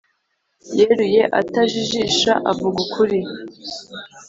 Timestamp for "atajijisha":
1.39-2.31